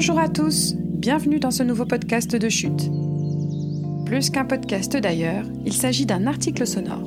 Bonjour 0.00 0.20
à 0.20 0.28
tous, 0.28 0.76
bienvenue 0.76 1.40
dans 1.40 1.50
ce 1.50 1.64
nouveau 1.64 1.84
podcast 1.84 2.36
de 2.36 2.48
chute. 2.48 2.88
Plus 4.06 4.30
qu'un 4.30 4.44
podcast 4.44 4.96
d'ailleurs, 4.96 5.42
il 5.66 5.72
s'agit 5.72 6.06
d'un 6.06 6.28
article 6.28 6.68
sonore. 6.68 7.02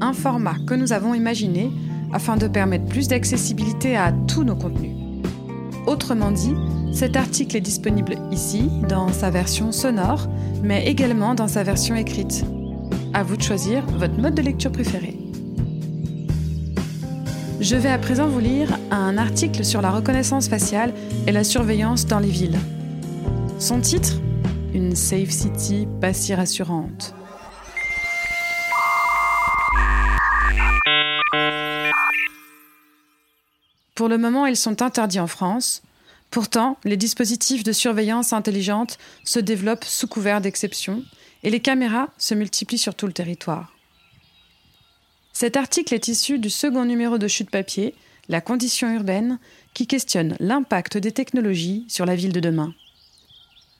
Un 0.00 0.12
format 0.12 0.56
que 0.66 0.74
nous 0.74 0.92
avons 0.92 1.14
imaginé 1.14 1.70
afin 2.12 2.36
de 2.36 2.48
permettre 2.48 2.86
plus 2.86 3.06
d'accessibilité 3.06 3.96
à 3.96 4.12
tous 4.26 4.42
nos 4.42 4.56
contenus. 4.56 4.96
Autrement 5.86 6.32
dit, 6.32 6.56
cet 6.92 7.14
article 7.14 7.58
est 7.58 7.60
disponible 7.60 8.16
ici, 8.32 8.68
dans 8.88 9.12
sa 9.12 9.30
version 9.30 9.70
sonore, 9.70 10.28
mais 10.60 10.88
également 10.88 11.36
dans 11.36 11.46
sa 11.46 11.62
version 11.62 11.94
écrite. 11.94 12.44
À 13.14 13.22
vous 13.22 13.36
de 13.36 13.42
choisir 13.42 13.86
votre 13.86 14.20
mode 14.20 14.34
de 14.34 14.42
lecture 14.42 14.72
préféré. 14.72 15.21
Je 17.62 17.76
vais 17.76 17.90
à 17.90 17.98
présent 17.98 18.26
vous 18.26 18.40
lire 18.40 18.76
un 18.90 19.16
article 19.16 19.64
sur 19.64 19.80
la 19.82 19.92
reconnaissance 19.92 20.48
faciale 20.48 20.92
et 21.28 21.32
la 21.32 21.44
surveillance 21.44 22.06
dans 22.06 22.18
les 22.18 22.28
villes. 22.28 22.58
Son 23.60 23.80
titre? 23.80 24.14
Une 24.74 24.96
Safe 24.96 25.30
City 25.30 25.86
pas 26.00 26.12
si 26.12 26.34
rassurante. 26.34 27.14
Pour 33.94 34.08
le 34.08 34.18
moment, 34.18 34.46
ils 34.46 34.56
sont 34.56 34.82
interdits 34.82 35.20
en 35.20 35.28
France. 35.28 35.82
Pourtant, 36.32 36.78
les 36.82 36.96
dispositifs 36.96 37.62
de 37.62 37.70
surveillance 37.70 38.32
intelligente 38.32 38.98
se 39.22 39.38
développent 39.38 39.84
sous 39.84 40.08
couvert 40.08 40.40
d'exceptions 40.40 41.04
et 41.44 41.50
les 41.50 41.60
caméras 41.60 42.08
se 42.18 42.34
multiplient 42.34 42.76
sur 42.76 42.96
tout 42.96 43.06
le 43.06 43.12
territoire. 43.12 43.71
Cet 45.42 45.56
article 45.56 45.92
est 45.92 46.06
issu 46.06 46.38
du 46.38 46.50
second 46.50 46.84
numéro 46.84 47.18
de 47.18 47.26
Chute 47.26 47.50
Papier, 47.50 47.96
La 48.28 48.40
condition 48.40 48.94
urbaine, 48.94 49.40
qui 49.74 49.88
questionne 49.88 50.36
l'impact 50.38 50.98
des 50.98 51.10
technologies 51.10 51.84
sur 51.88 52.06
la 52.06 52.14
ville 52.14 52.32
de 52.32 52.38
demain. 52.38 52.72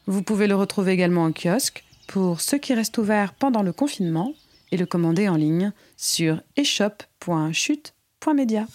Vous 0.09 0.25
pouvez 0.25 0.49
le 0.49 0.57
retrouver 0.57 0.91
également 0.91 1.23
en 1.23 1.31
kiosque 1.31 1.85
pour 2.09 2.41
ceux 2.41 2.59
qui 2.59 2.75
restent 2.75 2.99
ouverts 2.99 3.33
pendant 3.35 3.63
le 3.63 3.73
confinement 3.73 4.35
et 4.73 4.77
le 4.77 4.87
commander 4.87 5.29
en 5.29 5.37
ligne 5.37 5.71
sur 5.97 6.43
eshop.chute.media. 6.57 8.67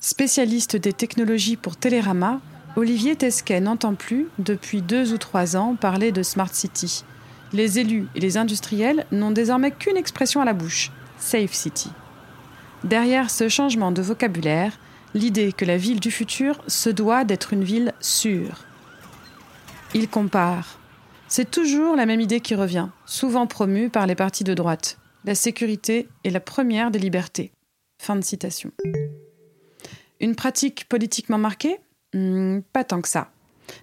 Spécialiste 0.00 0.76
des 0.76 0.94
technologies 0.94 1.56
pour 1.56 1.76
Télérama, 1.76 2.40
Olivier 2.76 3.16
Tesquet 3.16 3.60
n'entend 3.60 3.96
plus, 3.96 4.28
depuis 4.38 4.80
deux 4.80 5.12
ou 5.12 5.18
trois 5.18 5.58
ans, 5.58 5.76
parler 5.76 6.10
de 6.10 6.22
Smart 6.22 6.54
City. 6.54 7.04
Les 7.52 7.78
élus 7.78 8.06
et 8.14 8.20
les 8.20 8.36
industriels 8.36 9.06
n'ont 9.10 9.30
désormais 9.30 9.70
qu'une 9.70 9.96
expression 9.96 10.40
à 10.40 10.44
la 10.44 10.52
bouche 10.52 10.90
Safe 11.18 11.52
City. 11.52 11.90
Derrière 12.84 13.30
ce 13.30 13.48
changement 13.48 13.90
de 13.90 14.02
vocabulaire, 14.02 14.78
l'idée 15.14 15.52
que 15.52 15.64
la 15.64 15.76
ville 15.76 16.00
du 16.00 16.10
futur 16.10 16.62
se 16.66 16.90
doit 16.90 17.24
d'être 17.24 17.52
une 17.52 17.64
ville 17.64 17.92
sûre. 18.00 18.64
Il 19.94 20.08
compare. 20.08 20.78
C'est 21.26 21.50
toujours 21.50 21.96
la 21.96 22.06
même 22.06 22.20
idée 22.20 22.40
qui 22.40 22.54
revient, 22.54 22.88
souvent 23.06 23.46
promue 23.46 23.90
par 23.90 24.06
les 24.06 24.14
partis 24.14 24.44
de 24.44 24.54
droite. 24.54 24.98
La 25.24 25.34
sécurité 25.34 26.08
est 26.24 26.30
la 26.30 26.40
première 26.40 26.90
des 26.90 26.98
libertés. 26.98 27.52
Fin 28.00 28.16
de 28.16 28.22
citation. 28.22 28.70
Une 30.20 30.34
pratique 30.36 30.86
politiquement 30.88 31.38
marquée? 31.38 31.78
Hmm, 32.14 32.60
Pas 32.72 32.84
tant 32.84 33.00
que 33.00 33.08
ça. 33.08 33.30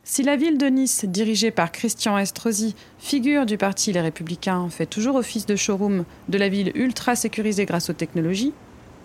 Si 0.04 0.24
la 0.24 0.36
ville 0.36 0.58
de 0.58 0.68
Nice, 0.68 1.06
dirigée 1.06 1.52
par 1.52 1.72
Christian 1.72 2.18
Estrosi, 2.18 2.76
figure 3.00 3.46
du 3.46 3.58
parti 3.58 3.92
Les 3.92 4.02
Républicains, 4.02 4.70
fait 4.70 4.86
toujours 4.86 5.16
office 5.16 5.46
de 5.46 5.56
showroom 5.56 6.06
de 6.30 6.38
la 6.38 6.50
ville 6.50 6.72
ultra 6.76 7.16
sécurisée 7.16 7.66
grâce 7.66 7.90
aux 7.90 7.94
technologies, 7.94 8.54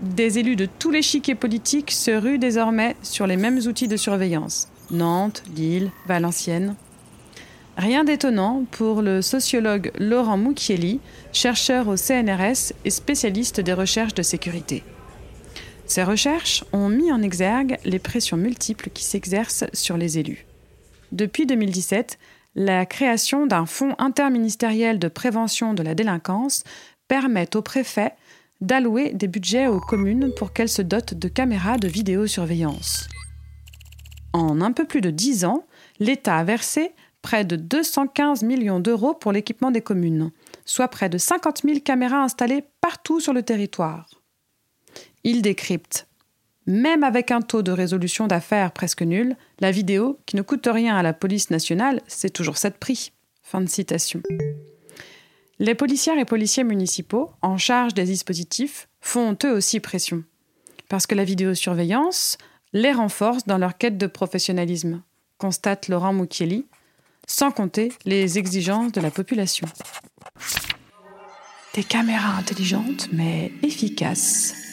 des 0.01 0.39
élus 0.39 0.57
de 0.57 0.67
tous 0.67 0.91
les 0.91 1.03
chiquets 1.03 1.35
politiques 1.35 1.91
se 1.91 2.11
ruent 2.11 2.39
désormais 2.39 2.97
sur 3.03 3.27
les 3.27 3.37
mêmes 3.37 3.59
outils 3.67 3.89
de 3.89 3.97
surveillance. 3.97 4.69
Nantes, 4.91 5.43
Lille, 5.55 5.91
Valenciennes. 6.07 6.75
Rien 7.77 8.05
d'étonnant 8.05 8.65
pour 8.71 9.03
le 9.03 9.23
sociologue 9.23 9.93
Laurent 9.99 10.37
Mucchielli, 10.37 11.01
chercheur 11.33 11.89
au 11.89 11.97
CNRS 11.97 12.73
et 12.85 12.91
spécialiste 12.91 13.61
des 13.61 13.73
recherches 13.73 14.15
de 14.15 14.23
sécurité. 14.23 14.83
Ces 15.87 16.05
recherches 16.05 16.65
ont 16.73 16.89
mis 16.89 17.11
en 17.11 17.23
exergue 17.23 17.79
les 17.85 17.99
pressions 17.99 18.37
multiples 18.37 18.91
qui 18.91 19.05
s'exercent 19.05 19.65
sur 19.73 19.97
les 19.97 20.19
élus. 20.19 20.47
Depuis 21.13 21.47
2017, 21.47 22.19
la 22.55 22.87
création 22.87 23.47
d'un 23.47 23.67
fonds 23.67 23.95
interministériel 23.99 24.99
de 24.99 25.09
prévention 25.09 25.75
de 25.75 25.83
la 25.83 25.95
délinquance 25.95 26.65
permet 27.09 27.57
aux 27.57 27.63
préfets 27.63 28.15
d'allouer 28.61 29.13
des 29.13 29.29
budgets 29.29 29.67
aux 29.67 29.81
communes 29.81 30.33
pour 30.37 30.53
qu'elles 30.53 30.69
se 30.69 30.83
dotent 30.83 31.15
de 31.15 31.29
caméras 31.29 31.79
de 31.79 31.89
vidéosurveillance. 31.89 33.09
En 34.33 34.61
un 34.61 34.73
peu 34.73 34.85
plus 34.85 35.01
de 35.01 35.11
10 35.11 35.45
ans, 35.45 35.67
l'État 35.99 36.37
a 36.37 36.45
versé 36.45 36.93
près 37.23 37.45
de 37.45 37.57
215 37.57 38.43
millions 38.43 38.81
d'euros 38.81 39.15
pour 39.15 39.33
l'équipement 39.33 39.71
des 39.71 39.81
communes, 39.81 40.31
soit 40.65 40.89
près 40.89 41.09
de 41.09 41.19
50 41.19 41.63
000 41.65 41.81
caméras 41.81 42.23
installées 42.23 42.65
partout 42.81 43.21
sur 43.21 43.33
le 43.33 43.43
territoire. 43.43 44.09
Il 45.25 45.43
décrypte 45.43 46.07
même 46.71 47.05
avec 47.05 47.31
un 47.31 47.43
taux 47.43 47.63
de 47.63 47.73
résolution 47.73 48.27
d'affaires 48.27 48.73
presque 48.73 49.03
nul, 49.03 49.37
la 49.61 49.71
vidéo, 49.71 50.19
qui 50.27 50.37
ne 50.37 50.43
coûte 50.43 50.69
rien 50.71 50.97
à 50.97 51.03
la 51.03 51.13
police 51.13 51.51
nationale, 51.51 52.01
c'est 52.07 52.31
toujours 52.31 52.57
ça 52.57 52.71
prix. 52.71 53.13
Fin 53.43 53.61
de 53.61 53.69
citation. 53.69 54.23
Les 55.59 55.75
policières 55.75 56.19
et 56.19 56.25
policiers 56.25 56.65
municipaux, 56.65 57.31
en 57.43 57.59
charge 57.59 57.95
des 57.95 58.05
dispositifs, 58.05 58.89
font 59.01 59.37
eux 59.45 59.53
aussi 59.53 59.81
pression. 59.81 60.23
Parce 60.89 61.07
que 61.07 61.15
la 61.15 61.25
vidéosurveillance 61.25 62.39
les 62.73 62.93
renforce 62.93 63.47
dans 63.47 63.59
leur 63.59 63.77
quête 63.77 63.99
de 63.99 64.07
professionnalisme, 64.07 65.03
constate 65.39 65.89
Laurent 65.89 66.13
Mucchielli, 66.13 66.67
sans 67.27 67.51
compter 67.51 67.93
les 68.05 68.39
exigences 68.39 68.93
de 68.93 69.01
la 69.01 69.11
population. 69.11 69.67
Des 71.75 71.85
caméras 71.85 72.37
intelligentes 72.39 73.09
mais 73.13 73.53
efficaces. 73.63 74.70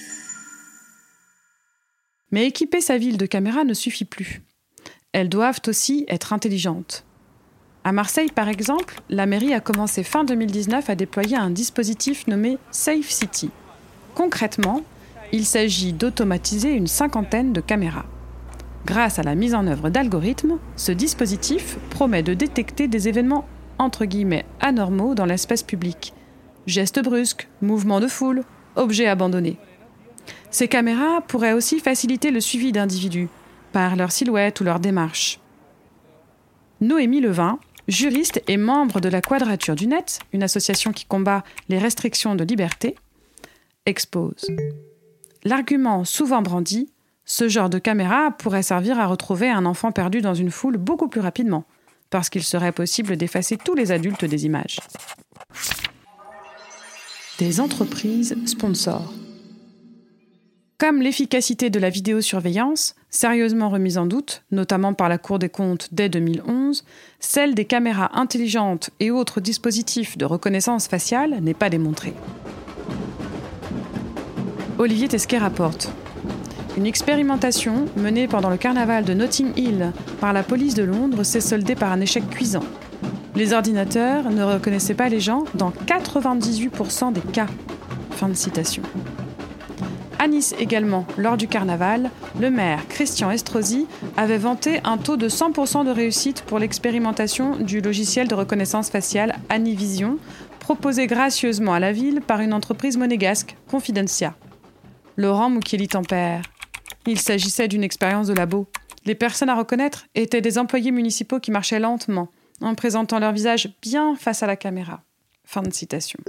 Mais 2.31 2.45
équiper 2.45 2.81
sa 2.81 2.97
ville 2.97 3.17
de 3.17 3.25
caméras 3.25 3.63
ne 3.63 3.73
suffit 3.73 4.05
plus. 4.05 4.41
Elles 5.13 5.29
doivent 5.29 5.61
aussi 5.67 6.05
être 6.09 6.33
intelligentes. 6.33 7.05
À 7.83 7.93
Marseille, 7.93 8.31
par 8.33 8.49
exemple, 8.49 9.01
la 9.09 9.25
mairie 9.25 9.53
a 9.53 9.61
commencé 9.61 10.03
fin 10.03 10.25
2019 10.25 10.89
à 10.89 10.95
déployer 10.95 11.37
un 11.37 11.49
dispositif 11.49 12.27
nommé 12.27 12.57
Safe 12.69 13.09
City. 13.09 13.49
Concrètement, 14.13 14.83
il 15.31 15.45
s'agit 15.45 15.93
d'automatiser 15.93 16.71
une 16.71 16.87
cinquantaine 16.87 17.53
de 17.53 17.61
caméras. 17.61 18.05
Grâce 18.85 19.19
à 19.19 19.23
la 19.23 19.35
mise 19.35 19.55
en 19.55 19.67
œuvre 19.67 19.89
d'algorithmes, 19.89 20.59
ce 20.75 20.91
dispositif 20.91 21.77
promet 21.89 22.23
de 22.23 22.33
détecter 22.33 22.87
des 22.87 23.07
événements 23.07 23.47
entre 23.79 24.05
guillemets 24.05 24.45
anormaux 24.59 25.15
dans 25.15 25.25
l'espace 25.25 25.63
public. 25.63 26.13
Gestes 26.65 27.01
brusques, 27.01 27.47
mouvements 27.61 27.99
de 27.99 28.07
foule, 28.07 28.43
objets 28.75 29.07
abandonnés. 29.07 29.57
Ces 30.49 30.67
caméras 30.67 31.21
pourraient 31.21 31.53
aussi 31.53 31.79
faciliter 31.79 32.31
le 32.31 32.39
suivi 32.39 32.71
d'individus, 32.71 33.27
par 33.71 33.95
leur 33.95 34.11
silhouette 34.11 34.61
ou 34.61 34.63
leur 34.63 34.79
démarche. 34.79 35.39
Noémie 36.79 37.21
Levin, 37.21 37.59
juriste 37.87 38.41
et 38.47 38.57
membre 38.57 38.99
de 38.99 39.09
la 39.09 39.21
Quadrature 39.21 39.75
du 39.75 39.87
Net, 39.87 40.19
une 40.33 40.43
association 40.43 40.91
qui 40.91 41.05
combat 41.05 41.43
les 41.69 41.79
restrictions 41.79 42.35
de 42.35 42.43
liberté, 42.43 42.95
expose. 43.85 44.45
L'argument 45.43 46.03
souvent 46.03 46.41
brandi, 46.41 46.91
ce 47.25 47.49
genre 47.49 47.69
de 47.69 47.79
caméra 47.79 48.31
pourrait 48.31 48.63
servir 48.63 48.99
à 48.99 49.07
retrouver 49.07 49.49
un 49.49 49.65
enfant 49.65 49.91
perdu 49.91 50.21
dans 50.21 50.33
une 50.33 50.51
foule 50.51 50.77
beaucoup 50.77 51.07
plus 51.07 51.21
rapidement, 51.21 51.65
parce 52.09 52.29
qu'il 52.29 52.43
serait 52.43 52.71
possible 52.71 53.17
d'effacer 53.17 53.57
tous 53.57 53.75
les 53.75 53.91
adultes 53.91 54.25
des 54.25 54.45
images. 54.45 54.79
Des 57.37 57.59
entreprises 57.59 58.35
sponsors. 58.45 59.13
Comme 60.79 61.01
l'efficacité 61.01 61.71
de 61.71 61.79
la 61.79 61.89
vidéosurveillance, 61.89 62.93
sérieusement 63.09 63.69
remise 63.69 63.97
en 63.97 64.05
doute, 64.05 64.43
notamment 64.51 64.93
par 64.93 65.09
la 65.09 65.17
Cour 65.17 65.39
des 65.39 65.49
comptes 65.49 65.89
dès 65.91 66.07
2011, 66.07 66.85
celle 67.19 67.55
des 67.55 67.65
caméras 67.65 68.11
intelligentes 68.13 68.91
et 68.99 69.09
autres 69.09 69.41
dispositifs 69.41 70.19
de 70.19 70.25
reconnaissance 70.25 70.87
faciale 70.87 71.39
n'est 71.41 71.55
pas 71.55 71.71
démontrée. 71.71 72.13
Olivier 74.77 75.07
Tesquet 75.07 75.39
rapporte 75.39 75.89
Une 76.77 76.85
expérimentation 76.85 77.85
menée 77.95 78.27
pendant 78.27 78.51
le 78.51 78.57
carnaval 78.57 79.03
de 79.03 79.15
Notting 79.15 79.53
Hill 79.55 79.93
par 80.21 80.31
la 80.31 80.43
police 80.43 80.75
de 80.75 80.83
Londres 80.83 81.23
s'est 81.23 81.41
soldée 81.41 81.73
par 81.73 81.91
un 81.91 82.01
échec 82.01 82.29
cuisant. 82.29 82.63
Les 83.33 83.53
ordinateurs 83.53 84.29
ne 84.29 84.43
reconnaissaient 84.43 84.93
pas 84.93 85.09
les 85.09 85.21
gens 85.21 85.45
dans 85.55 85.71
98% 85.71 87.13
des 87.13 87.21
cas. 87.21 87.47
Fin 88.11 88.29
de 88.29 88.35
citation. 88.35 88.83
À 90.19 90.27
Nice 90.27 90.55
également, 90.57 91.05
lors 91.17 91.37
du 91.37 91.47
carnaval, 91.47 92.09
le 92.39 92.49
maire 92.49 92.87
Christian 92.87 93.29
Estrosi 93.29 93.85
avait 94.17 94.39
vanté 94.39 94.79
un 94.83 94.97
taux 94.97 95.15
de 95.15 95.29
100% 95.29 95.85
de 95.85 95.91
réussite 95.91 96.41
pour 96.41 96.57
l'expérimentation 96.57 97.55
du 97.55 97.81
logiciel 97.81 98.27
de 98.27 98.33
reconnaissance 98.33 98.89
faciale 98.89 99.35
Anivision, 99.49 100.17
proposé 100.59 101.05
gracieusement 101.05 101.73
à 101.73 101.79
la 101.79 101.91
ville 101.91 102.21
par 102.21 102.41
une 102.41 102.53
entreprise 102.53 102.97
monégasque, 102.97 103.55
Confidencia. 103.69 104.35
Laurent 105.17 105.49
Mukieli-Tempère. 105.49 106.41
Il 107.05 107.19
s'agissait 107.19 107.67
d'une 107.67 107.83
expérience 107.83 108.27
de 108.27 108.33
labo. 108.33 108.67
Les 109.05 109.15
personnes 109.15 109.49
à 109.49 109.55
reconnaître 109.55 110.07
étaient 110.15 110.41
des 110.41 110.57
employés 110.57 110.91
municipaux 110.91 111.39
qui 111.39 111.51
marchaient 111.51 111.79
lentement, 111.79 112.29
en 112.61 112.73
présentant 112.73 113.19
leur 113.19 113.33
visage 113.33 113.69
bien 113.81 114.15
face 114.15 114.41
à 114.41 114.47
la 114.47 114.55
caméra. 114.55 115.03
Fin 115.45 115.61
de 115.61 115.71
citation. 115.71 116.19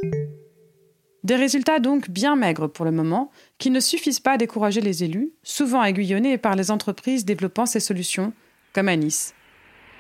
Des 1.29 1.37
résultats 1.37 1.79
donc 1.79 2.09
bien 2.09 2.37
maigres 2.37 2.71
pour 2.71 2.87
le 2.87 2.91
moment, 2.91 3.31
qui 3.59 3.71
ne 3.71 3.81
suffisent 3.81 4.19
pas 4.19 4.33
à 4.33 4.37
décourager 4.39 4.81
les 4.81 5.05
élus, 5.05 5.31
souvent 5.43 5.85
aiguillonnés 5.85 6.39
par 6.39 6.57
les 6.57 6.71
entreprises 6.71 7.27
développant 7.27 7.67
ces 7.67 7.81
solutions, 7.81 8.33
comme 8.73 8.89
à 8.89 8.97
Nice. 8.97 9.35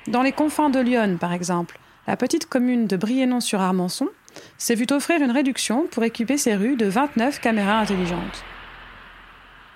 Dans 0.06 0.22
les 0.22 0.32
confins 0.32 0.70
de 0.70 0.80
Lyon, 0.80 1.18
par 1.20 1.34
exemple, 1.34 1.78
la 2.06 2.16
petite 2.16 2.46
commune 2.46 2.86
de 2.86 2.96
Briennon-sur-Armançon 2.96 4.08
s'est 4.56 4.74
vue 4.74 4.86
offrir 4.90 5.20
une 5.20 5.30
réduction 5.30 5.86
pour 5.88 6.02
équiper 6.02 6.38
ses 6.38 6.54
rues 6.54 6.76
de 6.76 6.86
29 6.86 7.42
caméras 7.42 7.80
intelligentes. 7.80 8.42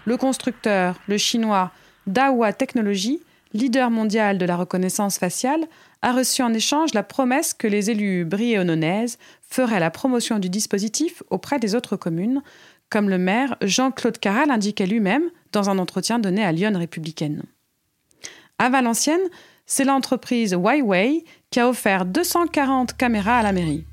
Le 0.07 0.17
constructeur, 0.17 0.99
le 1.07 1.19
chinois 1.19 1.71
Dahua 2.07 2.55
Technology, 2.55 3.21
leader 3.53 3.91
mondial 3.91 4.39
de 4.39 4.45
la 4.45 4.57
reconnaissance 4.57 5.19
faciale, 5.19 5.67
a 6.03 6.13
reçu 6.13 6.43
en 6.43 6.53
échange 6.53 6.95
la 6.95 7.03
promesse 7.03 7.55
que 7.55 7.67
les 7.67 7.91
élus 7.91 8.25
briéonnonaises 8.25 9.19
feraient 9.41 9.81
la 9.81 9.91
promotion 9.91 10.39
du 10.39 10.49
dispositif 10.49 11.23
auprès 11.31 11.59
des 11.59 11.75
autres 11.75 11.97
communes, 11.97 12.43
comme 12.91 13.09
le 13.09 13.19
maire 13.19 13.57
Jean-Claude 13.63 14.19
Carral 14.19 14.49
l'indiquait 14.49 14.87
lui-même 14.87 15.25
dans 15.53 15.71
un 15.71 15.79
entretien 15.79 16.19
donné 16.19 16.45
à 16.45 16.53
Lyon 16.53 16.73
républicaine. 16.77 17.43
À 18.59 18.69
Valenciennes, 18.69 19.29
c'est 19.67 19.85
l'entreprise 19.85 20.53
Huawei 20.53 21.25
qui 21.51 21.61
a 21.61 21.69
offert 21.69 22.05
240 22.05 22.97
caméras 22.97 23.39
à 23.39 23.43
la 23.43 23.53
mairie. 23.53 23.87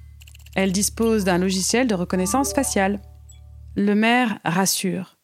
Elle 0.55 0.71
dispose 0.71 1.23
d'un 1.23 1.37
logiciel 1.37 1.87
de 1.87 1.95
reconnaissance 1.95 2.53
faciale. 2.53 2.99
Le 3.75 3.95
maire 3.95 4.39
rassure. 4.43 5.17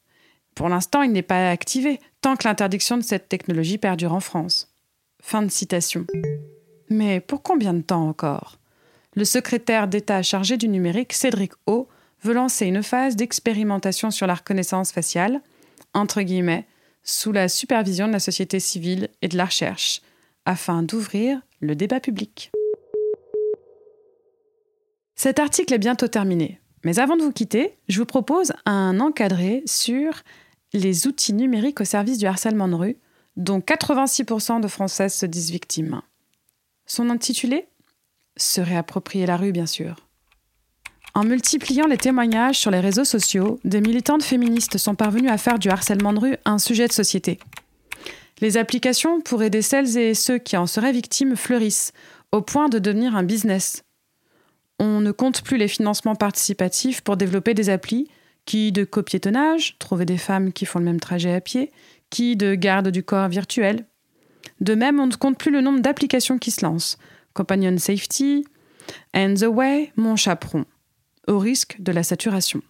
Pour 0.55 0.69
l'instant, 0.69 1.01
il 1.01 1.11
n'est 1.11 1.21
pas 1.21 1.49
activé 1.49 1.99
tant 2.25 2.35
que 2.35 2.47
l'interdiction 2.47 2.97
de 2.97 3.03
cette 3.03 3.29
technologie 3.29 3.77
perdure 3.77 4.11
en 4.11 4.19
France. 4.19 4.73
Fin 5.21 5.43
de 5.43 5.51
citation. 5.51 6.07
Mais 6.89 7.19
pour 7.19 7.43
combien 7.43 7.71
de 7.71 7.83
temps 7.83 8.09
encore? 8.09 8.57
Le 9.13 9.25
secrétaire 9.25 9.87
d'État 9.87 10.23
chargé 10.23 10.57
du 10.57 10.67
numérique, 10.67 11.13
Cédric 11.13 11.51
O, 11.67 11.87
veut 12.23 12.33
lancer 12.33 12.65
une 12.65 12.81
phase 12.81 13.15
d'expérimentation 13.15 14.09
sur 14.09 14.25
la 14.25 14.33
reconnaissance 14.33 14.91
faciale, 14.91 15.39
entre 15.93 16.23
guillemets, 16.23 16.65
sous 17.03 17.31
la 17.31 17.47
supervision 17.47 18.07
de 18.07 18.13
la 18.13 18.19
société 18.19 18.59
civile 18.59 19.09
et 19.21 19.27
de 19.27 19.37
la 19.37 19.45
recherche, 19.45 20.01
afin 20.45 20.81
d'ouvrir 20.81 21.39
le 21.59 21.75
débat 21.75 21.99
public. 21.99 22.51
Cet 25.13 25.37
article 25.37 25.75
est 25.75 25.77
bientôt 25.77 26.07
terminé, 26.07 26.59
mais 26.83 26.97
avant 26.97 27.17
de 27.17 27.21
vous 27.21 27.31
quitter, 27.31 27.77
je 27.87 27.99
vous 27.99 28.07
propose 28.07 28.51
un 28.65 28.99
encadré 28.99 29.61
sur 29.67 30.23
les 30.75 31.07
outils 31.07 31.33
numériques 31.33 31.81
au 31.81 31.85
service 31.85 32.17
du 32.17 32.25
harcèlement 32.25 32.67
de 32.67 32.75
rue, 32.75 32.97
dont 33.37 33.59
86% 33.59 34.61
de 34.61 34.67
Françaises 34.67 35.13
se 35.13 35.25
disent 35.25 35.51
victimes. 35.51 36.01
Son 36.85 37.09
intitulé? 37.09 37.67
Se 38.37 38.61
réapproprier 38.61 39.25
la 39.25 39.37
rue, 39.37 39.51
bien 39.51 39.65
sûr. 39.65 39.95
En 41.13 41.23
multipliant 41.23 41.87
les 41.87 41.97
témoignages 41.97 42.59
sur 42.59 42.71
les 42.71 42.81
réseaux 42.81 43.05
sociaux, 43.05 43.59
des 43.63 43.79
militantes 43.79 44.23
féministes 44.23 44.77
sont 44.77 44.95
parvenues 44.95 45.29
à 45.29 45.37
faire 45.37 45.59
du 45.59 45.69
harcèlement 45.69 46.11
de 46.11 46.19
rue 46.19 46.37
un 46.43 46.57
sujet 46.57 46.87
de 46.87 46.93
société. 46.93 47.39
Les 48.41 48.57
applications 48.57 49.21
pour 49.21 49.41
aider 49.41 49.61
celles 49.61 49.97
et 49.97 50.13
ceux 50.13 50.37
qui 50.37 50.57
en 50.57 50.67
seraient 50.67 50.91
victimes 50.91 51.37
fleurissent, 51.37 51.93
au 52.33 52.41
point 52.41 52.67
de 52.67 52.79
devenir 52.79 53.15
un 53.15 53.23
business. 53.23 53.83
On 54.77 54.99
ne 54.99 55.11
compte 55.11 55.41
plus 55.41 55.55
les 55.55 55.69
financements 55.69 56.15
participatifs 56.15 56.99
pour 56.99 57.15
développer 57.15 57.53
des 57.53 57.69
applis 57.69 58.09
qui 58.45 58.71
de 58.71 58.83
copiétonnage, 58.83 59.77
trouver 59.79 60.05
des 60.05 60.17
femmes 60.17 60.53
qui 60.53 60.65
font 60.65 60.79
le 60.79 60.85
même 60.85 60.99
trajet 60.99 61.33
à 61.33 61.41
pied, 61.41 61.71
qui 62.09 62.35
de 62.35 62.55
garde 62.55 62.89
du 62.89 63.03
corps 63.03 63.27
virtuel. 63.27 63.85
De 64.61 64.75
même, 64.75 64.99
on 64.99 65.07
ne 65.07 65.13
compte 65.13 65.37
plus 65.37 65.51
le 65.51 65.61
nombre 65.61 65.79
d'applications 65.81 66.37
qui 66.37 66.51
se 66.51 66.63
lancent. 66.63 66.97
Companion 67.33 67.77
Safety, 67.77 68.45
And 69.15 69.33
the 69.35 69.47
Way, 69.47 69.91
Mon 69.95 70.15
Chaperon, 70.15 70.65
au 71.27 71.39
risque 71.39 71.77
de 71.79 71.91
la 71.91 72.03
saturation. 72.03 72.61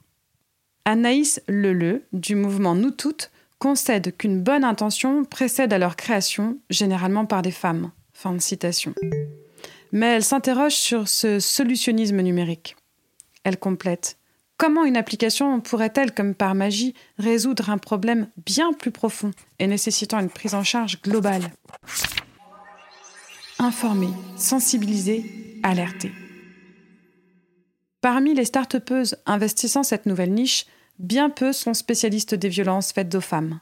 Anaïs 0.85 1.41
Leleu, 1.47 2.03
du 2.13 2.35
mouvement 2.35 2.75
Nous 2.75 2.91
Toutes, 2.91 3.31
concède 3.59 4.15
qu'une 4.17 4.41
bonne 4.41 4.63
intention 4.63 5.25
précède 5.25 5.73
à 5.73 5.77
leur 5.77 5.95
création, 5.95 6.59
généralement 6.69 7.25
par 7.25 7.41
des 7.41 7.51
femmes. 7.51 7.91
Fin 8.13 8.33
de 8.33 8.39
citation. 8.39 8.93
Mais 9.91 10.07
elle 10.07 10.23
s'interroge 10.23 10.75
sur 10.75 11.07
ce 11.07 11.39
solutionnisme 11.39 12.21
numérique. 12.21 12.75
Elle 13.43 13.57
complète 13.57 14.17
Comment 14.57 14.85
une 14.85 14.95
application 14.95 15.59
pourrait-elle, 15.59 16.13
comme 16.13 16.33
par 16.33 16.55
magie, 16.55 16.93
résoudre 17.17 17.69
un 17.69 17.77
problème 17.77 18.29
bien 18.45 18.71
plus 18.71 18.91
profond 18.91 19.31
et 19.59 19.67
nécessitant 19.67 20.19
une 20.19 20.29
prise 20.29 20.55
en 20.55 20.63
charge 20.63 21.01
globale? 21.01 21.51
Informer, 23.59 24.09
sensibiliser, 24.37 25.59
alerter. 25.63 26.11
Parmi 27.99 28.33
les 28.33 28.45
start 28.45 28.77
investissant 29.25 29.83
cette 29.83 30.05
nouvelle 30.05 30.33
niche, 30.33 30.67
bien 30.99 31.29
peu 31.29 31.51
sont 31.51 31.73
spécialistes 31.73 32.35
des 32.35 32.49
violences 32.49 32.93
faites 32.93 33.13
aux 33.15 33.21
femmes. 33.21 33.59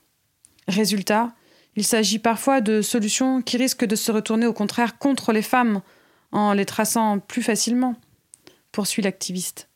Résultat, 0.68 1.34
il 1.76 1.86
s'agit 1.86 2.20
parfois 2.20 2.62
de 2.62 2.84
solutions 2.84 3.42
qui 3.42 3.58
risquent 3.58 3.86
de 3.86 3.96
se 3.96 4.12
retourner 4.12 4.46
au 4.46 4.54
contraire 4.54 5.00
contre 5.00 5.32
les 5.32 5.42
femmes 5.42 5.82
en 6.32 6.54
les 6.54 6.66
traçant 6.66 7.20
plus 7.20 7.42
facilement, 7.42 7.96
poursuit 8.72 9.02
l'activiste. 9.02 9.70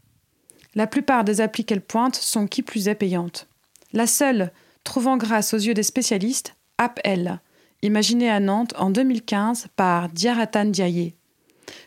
La 0.77 0.85
plupart 0.85 1.23
des 1.23 1.41
applis 1.41 1.65
qu'elle 1.65 1.81
pointe 1.81 2.15
sont 2.15 2.45
qui 2.45 2.61
plus 2.61 2.87
est 2.87 2.93
payantes. 2.93 3.47
La 3.93 4.05
seule, 4.05 4.51
trouvant 4.83 5.17
grâce 5.17 5.55
aux 5.55 5.57
yeux 5.57 5.73
des 5.73 5.81
spécialistes, 5.81 6.53
AppL, 6.77 7.39
imaginée 7.81 8.29
à 8.29 8.39
Nantes 8.39 8.75
en 8.77 8.91
2015 8.91 9.69
par 9.75 10.07
Diaratan 10.09 10.65
Diaye. 10.65 11.15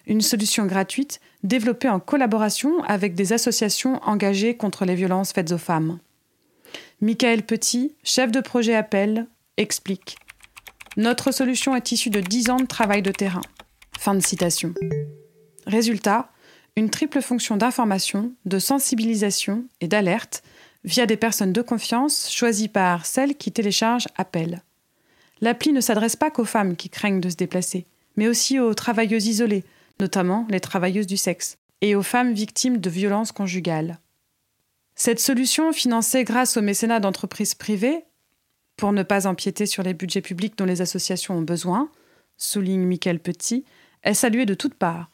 Une 0.09 0.21
solution 0.21 0.67
gratuite 0.67 1.21
développée 1.45 1.89
en 1.89 2.01
collaboration 2.01 2.83
avec 2.83 3.15
des 3.15 3.33
associations 3.33 4.01
engagées 4.03 4.57
contre 4.57 4.85
les 4.85 4.97
violences 4.97 5.33
faites 5.33 5.53
aux 5.53 5.59
femmes. 5.59 6.01
Michael 7.01 7.45
Petit, 7.45 7.95
chef 8.03 8.33
de 8.33 8.41
projet 8.41 8.75
Appel, 8.75 9.29
explique 9.57 10.19
Notre 10.97 11.31
solution 11.31 11.77
est 11.77 11.93
issue 11.93 12.11
de 12.11 12.21
10 12.21 12.51
ans 12.51 12.57
de 12.57 12.67
travail 12.67 13.03
de 13.03 13.13
terrain. 13.13 13.43
Fin 13.97 14.17
de 14.17 14.21
citation. 14.21 14.75
Résultat, 15.69 16.33
une 16.77 16.91
triple 16.91 17.21
fonction 17.21 17.57
d'information, 17.57 18.33
de 18.45 18.59
sensibilisation 18.59 19.65
et 19.81 19.89
d'alerte 19.89 20.43
via 20.85 21.07
des 21.07 21.17
personnes 21.17 21.53
de 21.53 21.63
confiance 21.63 22.31
choisies 22.31 22.69
par 22.69 23.07
celles 23.07 23.37
qui 23.37 23.53
téléchargent 23.53 24.09
Appel. 24.17 24.63
L'appli 25.41 25.73
ne 25.73 25.81
s'adresse 25.81 26.17
pas 26.17 26.31
qu'aux 26.31 26.45
femmes 26.45 26.77
qui 26.77 26.91
craignent 26.91 27.21
de 27.21 27.31
se 27.31 27.37
déplacer, 27.37 27.87
mais 28.17 28.29
aussi 28.29 28.59
aux 28.59 28.75
travailleuses 28.75 29.27
isolées, 29.27 29.65
notamment 29.99 30.47
les 30.51 30.61
travailleuses 30.61 31.07
du 31.07 31.17
sexe, 31.17 31.57
et 31.81 31.95
aux 31.95 32.03
femmes 32.03 32.33
victimes 32.33 32.79
de 32.79 32.91
violences 32.91 33.33
conjugales. 33.33 33.99
Cette 34.95 35.21
solution, 35.21 35.73
financée 35.73 36.25
grâce 36.25 36.57
au 36.57 36.63
mécénat 36.63 37.01
d'entreprises 37.01 37.55
privées, 37.55 38.05
pour 38.77 38.93
ne 38.93 39.03
pas 39.03 39.27
empiéter 39.27 39.67
sur 39.67 39.83
les 39.83 39.95
budgets 39.95 40.21
publics 40.21 40.57
dont 40.57 40.65
les 40.65 40.83
associations 40.83 41.37
ont 41.37 41.43
besoin, 41.43 41.91
souligne 42.37 42.85
Michael 42.85 43.19
Petit, 43.19 43.65
est 44.03 44.15
saluée 44.15 44.47
de 44.47 44.55
toutes 44.55 44.75
parts. 44.75 45.11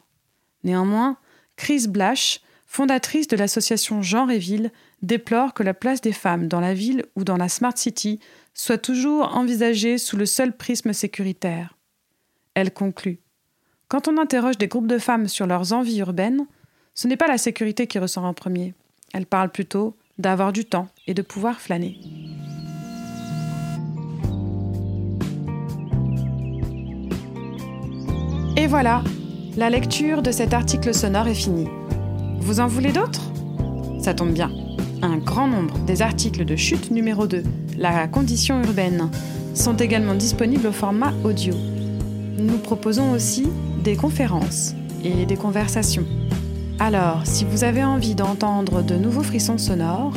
Néanmoins, 0.65 1.17
Chris 1.57 1.87
Blash, 1.89 2.41
fondatrice 2.67 3.29
de 3.29 3.37
l'association 3.37 4.03
Genre 4.03 4.31
et 4.31 4.39
Ville, 4.39 4.71
déplore 5.03 5.55
que 5.55 5.63
la 5.63 5.75
place 5.75 6.01
des 6.01 6.13
femmes 6.13 6.49
dans 6.49 6.61
la 6.61 6.75
ville 6.75 7.05
ou 7.17 7.25
dans 7.25 7.37
la 7.37 7.49
Smart 7.49 7.77
City 7.77 8.21
soit 8.55 8.79
toujours 8.79 9.37
envisagée 9.37 9.99
sous 9.99 10.17
le 10.17 10.27
seul 10.27 10.57
prisme 10.57 10.93
sécuritaire. 10.93 11.77
Elle 12.55 12.73
conclut 12.73 13.21
Quand 13.89 14.09
on 14.09 14.19
interroge 14.19 14.59
des 14.59 14.69
groupes 14.69 14.87
de 14.87 14.99
femmes 14.99 15.29
sur 15.29 15.47
leurs 15.47 15.73
envies 15.73 15.99
urbaines, 15.99 16.47
ce 16.95 17.09
n'est 17.09 17.17
pas 17.17 17.29
la 17.29 17.39
sécurité 17.39 17.87
qui 17.87 17.99
ressort 17.99 18.25
en 18.25 18.35
premier. 18.35 18.75
Elle 19.13 19.27
parle 19.27 19.51
plutôt 19.51 19.97
d'avoir 20.19 20.53
du 20.53 20.65
temps 20.65 20.89
et 21.07 21.15
de 21.15 21.23
pouvoir 21.23 21.61
flâner. 21.61 21.99
Et 28.57 28.67
voilà, 28.67 29.05
la 29.57 29.71
lecture 29.71 30.21
de 30.21 30.31
cet 30.31 30.53
article 30.53 30.93
sonore 30.93 31.29
est 31.29 31.35
finie. 31.35 31.69
Vous 32.41 32.61
en 32.61 32.67
voulez 32.67 32.93
d'autres? 32.93 33.23
Ça 34.01 34.13
tombe 34.13 34.33
bien. 34.33 34.51
Un 35.01 35.17
grand 35.17 35.49
nombre 35.49 35.79
des 35.87 36.03
articles 36.03 36.45
de 36.45 36.57
chute 36.57 36.91
numéro 36.91 37.27
2, 37.27 37.43
La 37.79 38.07
condition 38.07 38.63
urbaine, 38.63 39.11
sont 39.55 39.77
également 39.77 40.15
disponibles 40.15 40.67
au 40.67 40.73
format 40.73 41.13
audio. 41.25 41.55
Nous 42.39 42.59
proposons 42.59 43.13
aussi 43.13 43.49
des 43.83 43.97
conférences 43.97 44.75
et 45.03 45.25
des 45.25 45.37
conversations. 45.37 46.05
Alors, 46.79 47.23
si 47.25 47.47
vous 47.47 47.65
avez 47.65 47.83
envie 47.83 48.15
d'entendre 48.15 48.83
de 48.83 48.97
nouveaux 48.97 49.23
frissons 49.23 49.59
sonores, 49.59 50.13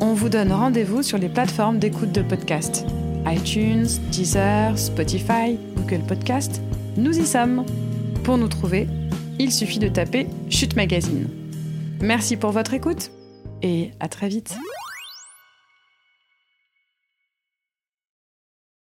on 0.00 0.12
vous 0.12 0.28
donne 0.28 0.52
rendez-vous 0.52 1.02
sur 1.02 1.16
les 1.16 1.30
plateformes 1.30 1.78
d'écoute 1.78 2.12
de 2.12 2.20
podcast. 2.20 2.84
iTunes, 3.26 3.86
Deezer, 4.10 4.76
Spotify, 4.76 5.58
Google 5.76 6.04
Podcast, 6.06 6.60
nous 6.98 7.18
y 7.18 7.24
sommes. 7.24 7.64
Pour 8.24 8.38
nous 8.38 8.48
trouver, 8.48 8.86
il 9.40 9.50
suffit 9.50 9.80
de 9.80 9.88
taper 9.88 10.28
Chute 10.48 10.76
Magazine. 10.76 11.28
Merci 12.00 12.36
pour 12.36 12.52
votre 12.52 12.72
écoute 12.72 13.10
et 13.62 13.90
à 13.98 14.08
très 14.08 14.28
vite. 14.28 14.56